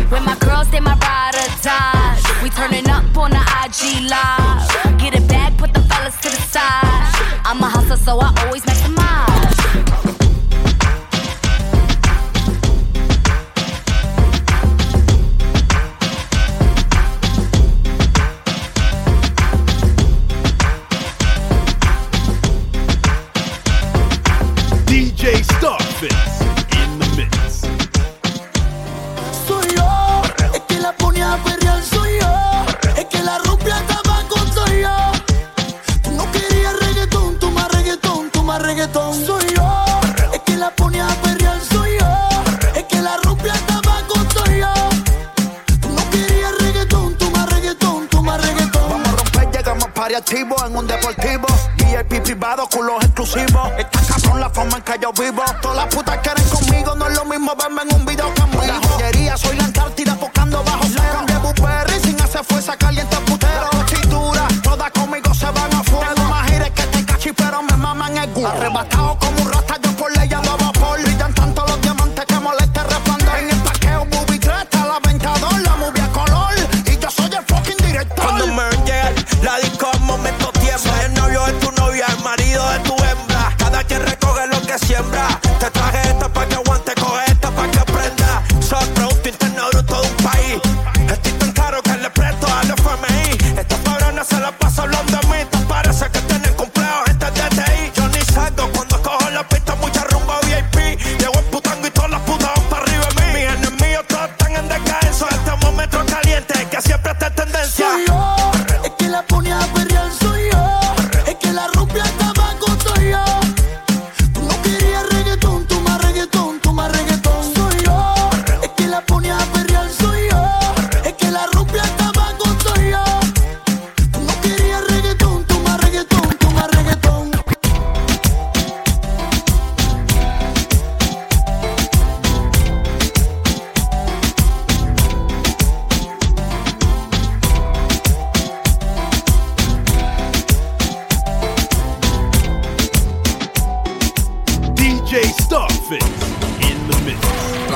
When 0.08 0.24
my 0.24 0.36
girls, 0.38 0.70
they 0.70 0.80
my 0.80 0.96
ride 0.96 1.36
or 1.36 1.48
die. 1.60 2.16
We 2.42 2.48
turning 2.50 2.88
up 2.88 3.04
on 3.18 3.30
the 3.36 3.42
IG 3.60 4.08
live. 4.08 4.98
Get 4.98 5.14
it 5.14 5.28
back, 5.28 5.56
put 5.58 5.74
the 5.74 5.82
fellas 5.82 6.16
to 6.24 6.28
the 6.30 6.40
side. 6.48 7.12
I'm 7.44 7.60
a 7.60 7.68
hustler, 7.68 7.96
so 7.96 8.18
I 8.18 8.32
always 8.46 8.62
maximize. 8.64 9.51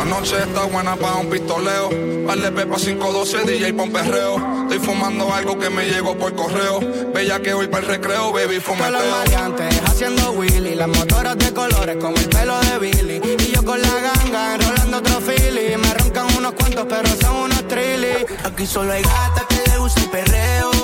Noche 0.06 0.36
está 0.38 0.64
buena 0.64 0.96
para 0.96 1.16
un 1.16 1.28
pistoleo. 1.28 1.90
Vale 2.26 2.50
pepa 2.52 2.76
512, 2.76 3.44
DJ 3.44 3.74
pon 3.74 3.90
perreo. 3.90 4.36
Estoy 4.62 4.78
fumando 4.78 5.32
algo 5.32 5.58
que 5.58 5.70
me 5.70 5.86
llegó 5.86 6.16
por 6.16 6.34
correo. 6.34 6.80
Bella 7.14 7.40
que 7.40 7.54
voy 7.54 7.68
para 7.68 7.84
el 7.84 7.88
recreo, 7.88 8.32
baby, 8.32 8.60
fumeteo. 8.60 8.92
los 8.92 9.06
maleantes 9.06 9.80
haciendo 9.86 10.32
Willy. 10.32 10.74
Las 10.74 10.88
motoras 10.88 11.36
de 11.38 11.52
colores 11.52 11.96
con 11.96 12.16
el 12.16 12.28
pelo 12.28 12.58
de 12.60 12.78
Billy. 12.78 13.20
Y 13.38 13.52
yo 13.52 13.64
con 13.64 13.80
la 13.80 13.94
ganga 14.00 14.54
enrolando 14.54 14.98
otro 14.98 15.20
Philly. 15.20 15.76
Me 15.76 15.94
roncan 15.94 16.26
unos 16.36 16.52
cuantos, 16.52 16.86
pero 16.88 17.08
son 17.20 17.36
unos 17.36 17.68
trilly. 17.68 18.26
Aquí 18.44 18.66
solo 18.66 18.92
hay 18.92 19.02
gatas 19.02 19.46
que 19.48 19.70
le 19.70 19.78
gusta 19.78 20.00
el 20.00 20.10
perreo 20.10 20.76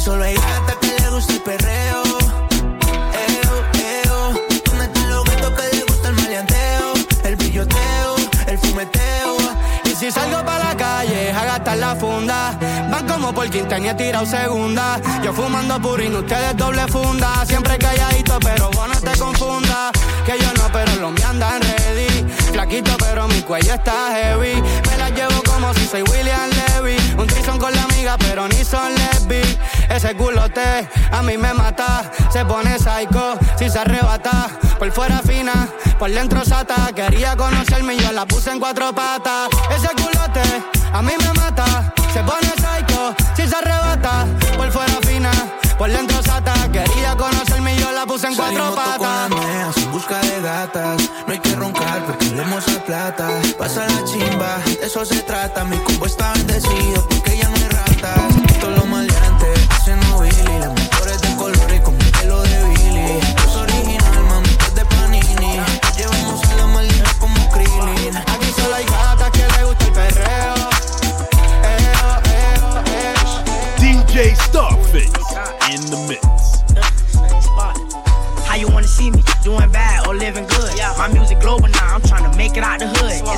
solo 0.00 0.24
hay 0.24 0.34
gata 0.34 0.50
que 0.50 0.50
le 0.50 0.54
gusta 0.54 0.69
como 13.30 13.42
por 13.42 13.50
quinta 13.50 13.76
tirado 13.96 14.26
segunda. 14.26 15.00
Yo 15.22 15.32
fumando 15.32 15.80
purín, 15.80 16.14
ustedes 16.16 16.56
doble 16.56 16.86
funda. 16.88 17.44
Siempre 17.46 17.78
calladito, 17.78 18.38
pero 18.40 18.70
vos 18.70 18.88
no 18.88 19.00
te 19.00 19.18
confundas. 19.18 19.92
Que 20.26 20.38
yo 20.38 20.52
no, 20.54 20.70
pero 20.72 20.94
los 20.96 21.12
me 21.12 21.22
andan 21.22 21.60
ready. 21.60 22.26
Flaquito, 22.52 22.96
pero 22.98 23.28
mi 23.28 23.40
cuello 23.42 23.74
está 23.74 24.10
heavy. 24.12 24.62
Me 24.88 24.96
la 24.96 25.10
llevo 25.10 25.42
como 25.44 25.72
si 25.74 25.86
soy 25.86 26.02
William 26.02 26.50
Levy. 26.50 26.96
Un 27.18 27.26
trison 27.26 27.58
con 27.58 27.74
la 27.74 27.82
amiga, 27.84 28.16
pero 28.18 28.48
ni 28.48 28.64
son 28.64 28.94
lesbi. 28.94 29.42
Ese 29.88 30.14
culote 30.16 30.88
a 31.12 31.22
mí 31.22 31.36
me 31.36 31.52
mata. 31.54 32.10
Se 32.32 32.44
pone 32.44 32.78
psycho 32.78 33.38
si 33.58 33.70
se 33.70 33.78
arrebata. 33.78 34.48
Por 34.78 34.90
fuera 34.92 35.20
fina, 35.20 35.68
por 35.98 36.10
dentro 36.10 36.44
sata. 36.44 36.90
Quería 36.94 37.36
conocerme 37.36 37.94
y 37.94 37.98
yo 38.00 38.12
la 38.12 38.26
puse 38.26 38.50
en 38.50 38.58
cuatro 38.58 38.92
patas. 38.92 39.48
Ese 39.70 39.88
culote 39.88 40.42
a 40.92 41.02
mí 41.02 41.12
me 41.18 41.32
mata. 41.40 41.92
Se 42.12 42.22
pone 42.24 42.59
por 45.80 45.90
dentro 45.90 46.22
sata. 46.22 46.52
Quería 46.70 47.16
conocerme 47.16 47.74
y 47.74 47.78
yo 47.78 47.90
la 47.92 48.04
puse 48.04 48.26
en 48.26 48.36
cuatro 48.36 48.74
patas. 48.74 49.30
en 49.78 49.90
busca 49.90 50.20
de 50.20 50.42
gatas. 50.42 51.00
No 51.26 51.32
hay 51.32 51.38
que 51.38 51.56
roncar 51.56 52.04
porque 52.04 52.26
la 52.36 52.44
plata. 52.84 53.30
Pasa 53.58 53.86
la 53.88 54.04
chimba, 54.04 54.58
de 54.66 54.78
eso 54.82 55.06
se 55.06 55.22
trata. 55.22 55.64
Mi 55.64 55.78
combo 55.78 56.04
está 56.04 56.34
bendecido 56.34 57.08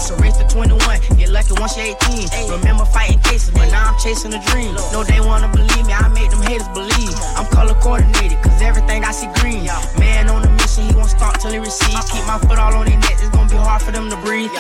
It's 0.03 0.11
a 0.11 0.17
race 0.17 0.37
to 0.39 0.49
21, 0.49 0.83
get 1.15 1.29
lucky 1.29 1.55
once 1.61 1.77
you're 1.77 1.87
18. 1.87 2.51
Remember 2.51 2.85
fighting 2.85 3.21
cases, 3.21 3.55
but 3.55 3.71
now 3.71 3.95
I'm 3.95 3.99
chasing 4.01 4.35
a 4.35 4.43
dream. 4.51 4.75
No, 4.91 5.05
they 5.05 5.21
wanna 5.21 5.47
believe 5.47 5.87
me, 5.87 5.93
I 5.93 6.09
make 6.09 6.29
them 6.29 6.43
haters 6.43 6.67
believe. 6.75 7.15
I'm 7.39 7.47
color 7.55 7.75
coordinated, 7.75 8.43
cause 8.43 8.61
everything 8.61 9.05
I 9.05 9.13
see 9.13 9.31
green. 9.39 9.63
Man 10.03 10.29
on 10.29 10.43
a 10.43 10.51
mission, 10.59 10.89
he 10.89 10.95
won't 10.97 11.11
stop 11.11 11.39
till 11.39 11.53
he 11.53 11.59
receives. 11.59 12.11
Keep 12.11 12.27
my 12.27 12.37
foot 12.39 12.59
all 12.59 12.75
on 12.75 12.87
their 12.87 12.99
neck, 12.99 13.15
it's 13.23 13.31
gonna 13.31 13.49
be 13.49 13.55
hard 13.55 13.81
for 13.81 13.93
them 13.93 14.11
to 14.11 14.17
breathe. 14.27 14.51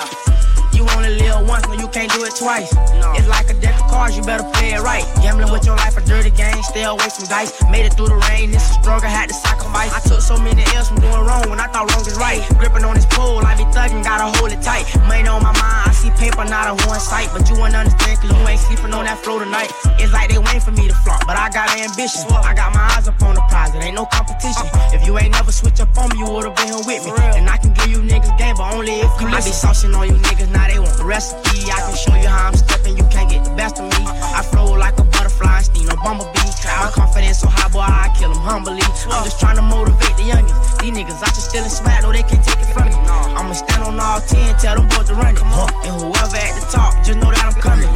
You 0.83 0.88
only 0.99 1.14
live 1.14 1.47
once, 1.47 1.62
no, 1.71 1.79
you 1.79 1.87
can't 1.95 2.11
do 2.11 2.25
it 2.27 2.35
twice. 2.35 2.66
It's 3.14 3.29
like 3.31 3.47
a 3.47 3.55
deck 3.55 3.79
of 3.79 3.87
cards, 3.87 4.16
you 4.18 4.23
better 4.27 4.42
play 4.51 4.75
it 4.75 4.83
right. 4.83 5.07
Gambling 5.23 5.53
with 5.55 5.62
your 5.62 5.77
life, 5.77 5.97
a 5.97 6.03
dirty 6.03 6.35
game, 6.35 6.59
stay 6.66 6.83
away 6.83 7.07
from 7.07 7.31
dice. 7.31 7.55
Made 7.71 7.87
it 7.87 7.95
through 7.95 8.11
the 8.11 8.18
rain, 8.27 8.51
this 8.51 8.66
is 8.66 8.75
struggle, 8.83 9.07
had 9.07 9.29
to 9.31 9.35
sacrifice. 9.35 9.95
I 9.95 10.01
took 10.03 10.18
so 10.18 10.35
many 10.42 10.66
L's 10.75 10.88
from 10.90 10.99
doing 10.99 11.23
wrong 11.23 11.47
when 11.47 11.61
I 11.62 11.71
thought 11.71 11.87
wrong 11.95 12.03
is 12.03 12.18
right. 12.18 12.42
Gripping 12.59 12.83
on 12.83 12.99
this 12.99 13.07
pole, 13.07 13.47
I 13.47 13.55
be 13.55 13.62
thugging, 13.71 14.03
gotta 14.03 14.37
hold 14.42 14.51
it 14.51 14.59
tight. 14.59 14.83
Money 15.07 15.29
on 15.31 15.38
my 15.38 15.55
mind, 15.55 15.87
I 15.87 15.92
see 15.95 16.11
paper, 16.18 16.42
not 16.51 16.66
a 16.66 16.75
one 16.90 16.99
sight. 16.99 17.31
But 17.31 17.47
you 17.47 17.55
won't 17.55 17.79
understand, 17.79 18.18
cause 18.18 18.35
you 18.35 18.42
ain't 18.42 18.59
sleeping 18.59 18.90
on 18.90 19.07
that 19.07 19.23
floor 19.23 19.38
tonight. 19.38 19.71
It's 20.03 20.11
like 20.11 20.35
they 20.35 20.42
waiting 20.42 20.66
for 20.66 20.75
me 20.75 20.90
to 20.90 20.99
flop, 21.07 21.23
but 21.31 21.38
I 21.38 21.47
got 21.55 21.71
ambition. 21.79 22.27
I 22.42 22.59
got 22.59 22.75
my 22.75 22.83
eyes 22.99 23.07
up 23.07 23.23
on 23.23 23.38
the 23.38 23.45
prize, 23.47 23.71
it 23.71 23.87
ain't 23.87 23.95
no 23.95 24.11
competition. 24.11 24.66
If 24.90 25.07
you 25.07 25.14
ain't 25.14 25.31
never 25.31 25.53
switch 25.55 25.79
up 25.79 25.95
on 25.95 26.11
me, 26.11 26.18
you 26.18 26.27
would've 26.27 26.59
been 26.59 26.75
here 26.75 26.83
with 26.83 27.07
me. 27.07 27.14
And 27.38 27.47
I 27.47 27.55
can 27.55 27.71
give 27.71 27.87
you 27.87 28.03
niggas 28.03 28.35
game, 28.35 28.59
but 28.59 28.75
only 28.75 28.99
if 28.99 29.14
you 29.23 29.31
listen. 29.31 29.38
I 29.38 29.47
be 29.47 29.55
saucing 29.55 29.95
on 29.95 30.11
you 30.11 30.18
niggas, 30.18 30.51
now 30.51 30.72
they 30.73 30.81
want 30.81 30.99
recipe. 31.05 31.69
I 31.69 31.85
can 31.85 31.97
show 31.97 32.17
you 32.17 32.29
how 32.29 32.49
I'm 32.49 32.57
stepping, 32.57 32.97
you 32.97 33.05
can't 33.13 33.29
get 33.29 33.45
the 33.45 33.55
best 33.55 33.79
of 33.79 33.85
me. 33.85 34.03
I 34.09 34.43
flow 34.43 34.73
like 34.73 34.99
a 34.99 35.05
butterfly, 35.05 35.61
sting 35.61 35.87
no 35.87 35.97
bumblebee. 36.03 36.41
My 36.65 36.91
confidence 36.91 37.41
so 37.41 37.49
high, 37.49 37.69
boy, 37.69 37.85
I 37.85 38.09
kill 38.19 38.33
them 38.33 38.41
humbly. 38.41 38.81
I'm 38.81 39.25
just 39.25 39.39
trying 39.39 39.57
to 39.57 39.63
motivate 39.63 40.17
the 40.17 40.33
youngins. 40.33 40.81
These 40.81 40.95
niggas 40.97 41.21
I 41.23 41.29
just 41.37 41.51
stealing 41.51 41.69
swag, 41.69 42.03
no, 42.03 42.13
they 42.13 42.23
can't 42.23 42.43
take 42.43 42.59
it 42.59 42.71
from 42.73 42.89
me. 42.89 42.97
I'ma 43.37 43.53
stand 43.53 43.83
on 43.85 44.01
all 44.01 44.21
10, 44.21 44.57
tell 44.59 44.77
them 44.77 44.89
boys 44.89 45.09
to 45.09 45.15
run 45.15 45.37
it. 45.37 45.43
And 45.43 45.95
whoever 46.01 46.39
at 46.41 46.55
the 46.57 46.65
top, 46.73 46.97
just 47.05 47.19
know 47.19 47.31
that 47.31 47.45
I'm 47.45 47.55
coming. 47.61 47.91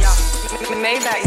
Maybach 0.83 1.26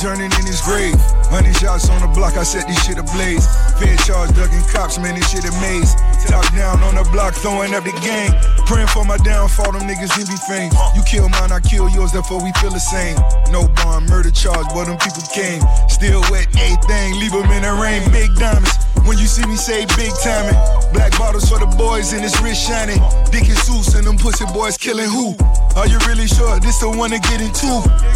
turning 0.00 0.32
in 0.32 0.46
his 0.48 0.64
grave. 0.64 0.96
Honey 1.28 1.52
shots 1.52 1.92
on 1.92 2.00
the 2.00 2.08
block, 2.08 2.40
I 2.40 2.42
set 2.42 2.66
this 2.66 2.80
shit 2.82 2.96
ablaze. 2.96 3.44
Fed 3.76 4.00
charge, 4.08 4.32
ducking 4.32 4.64
cops, 4.72 4.98
man, 4.98 5.14
this 5.14 5.28
shit 5.28 5.44
amaze. 5.44 5.92
Top 6.24 6.42
down 6.56 6.80
on 6.82 6.96
the 6.96 7.04
block, 7.12 7.36
throwing 7.36 7.76
up 7.76 7.84
the 7.84 7.92
gang. 8.00 8.32
Praying 8.64 8.88
for 8.88 9.04
my 9.04 9.20
downfall, 9.20 9.72
them 9.72 9.84
niggas 9.84 10.16
be 10.16 10.36
fame. 10.48 10.72
You 10.96 11.04
kill 11.04 11.28
mine, 11.28 11.52
I 11.52 11.60
kill 11.60 11.88
yours, 11.92 12.12
therefore 12.12 12.42
we 12.42 12.50
feel 12.58 12.72
the 12.72 12.80
same. 12.80 13.16
No 13.52 13.68
bond, 13.84 14.08
murder 14.08 14.32
charge, 14.32 14.66
but 14.72 14.88
them 14.88 14.96
people 14.96 15.22
came. 15.36 15.60
Still 15.92 16.24
wet, 16.32 16.48
everything, 16.56 17.20
leave 17.20 17.36
them 17.36 17.52
in 17.52 17.62
the 17.62 17.74
rain. 17.76 18.00
Big 18.10 18.32
diamonds, 18.40 18.72
when 19.06 19.18
you 19.18 19.26
see 19.26 19.46
me 19.46 19.56
say 19.56 19.86
big 19.96 20.12
timing. 20.22 20.56
Black 20.92 21.16
bottles 21.18 21.48
for 21.48 21.58
the 21.58 21.70
boys 21.78 22.12
and 22.12 22.24
it's 22.24 22.40
wrist 22.40 22.66
shining. 22.66 22.98
Dick 23.30 23.46
and 23.46 23.58
Seuss 23.64 23.96
and 23.96 24.06
them 24.06 24.16
pussy 24.16 24.44
boys 24.52 24.76
killing 24.76 25.08
who? 25.08 25.36
Are 25.76 25.86
you 25.86 25.98
really 26.06 26.26
sure 26.26 26.58
this 26.60 26.78
the 26.78 26.90
one 26.90 27.10
to 27.10 27.18
get 27.18 27.40
into? 27.40 27.70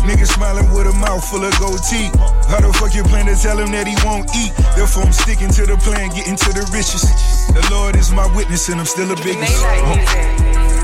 Niggas 0.04 0.34
smiling 0.34 0.70
with 0.72 0.86
a 0.86 0.94
mouth 0.98 1.24
full 1.28 1.44
of 1.44 1.54
gold 1.58 1.80
teeth. 1.86 2.14
How 2.50 2.60
the 2.60 2.72
fuck 2.74 2.94
you 2.94 3.04
plan 3.04 3.26
to 3.26 3.36
tell 3.36 3.58
him 3.58 3.70
that 3.72 3.86
he 3.86 3.96
won't 4.04 4.28
eat? 4.34 4.52
Therefore 4.74 5.04
I'm 5.04 5.12
sticking 5.12 5.50
to 5.50 5.66
the 5.66 5.76
plan, 5.78 6.10
getting 6.10 6.36
to 6.36 6.50
the 6.52 6.66
riches. 6.74 7.06
The 7.54 7.62
Lord 7.70 7.96
is 7.96 8.10
my 8.12 8.26
witness 8.34 8.68
and 8.68 8.80
I'm 8.80 8.86
still 8.86 9.10
a 9.10 9.16
big 9.16 9.38
Maybach 9.38 9.80
oh. 9.82 9.96
music. 9.96 10.83